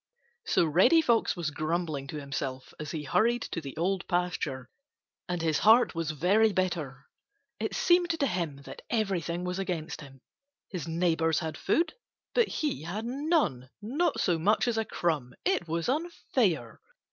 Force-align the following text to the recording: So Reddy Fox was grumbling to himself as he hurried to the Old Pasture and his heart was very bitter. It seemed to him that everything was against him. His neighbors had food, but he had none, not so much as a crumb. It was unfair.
So 0.47 0.65
Reddy 0.65 1.03
Fox 1.03 1.35
was 1.35 1.51
grumbling 1.51 2.07
to 2.07 2.19
himself 2.19 2.73
as 2.79 2.89
he 2.89 3.03
hurried 3.03 3.43
to 3.43 3.61
the 3.61 3.77
Old 3.77 4.07
Pasture 4.07 4.67
and 5.29 5.43
his 5.43 5.59
heart 5.59 5.93
was 5.93 6.09
very 6.09 6.51
bitter. 6.51 7.05
It 7.59 7.75
seemed 7.75 8.09
to 8.09 8.25
him 8.25 8.63
that 8.63 8.81
everything 8.89 9.43
was 9.43 9.59
against 9.59 10.01
him. 10.01 10.21
His 10.69 10.87
neighbors 10.87 11.37
had 11.37 11.55
food, 11.55 11.93
but 12.33 12.47
he 12.47 12.81
had 12.81 13.05
none, 13.05 13.69
not 13.79 14.19
so 14.19 14.39
much 14.39 14.67
as 14.67 14.79
a 14.79 14.85
crumb. 14.85 15.35
It 15.45 15.67
was 15.67 15.87
unfair. 15.87 16.81